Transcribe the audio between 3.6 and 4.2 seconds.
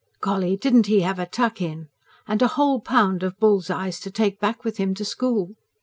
eyes to